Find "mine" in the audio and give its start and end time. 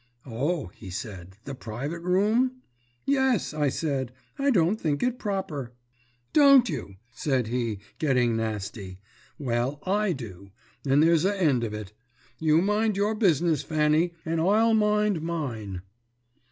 15.21-15.83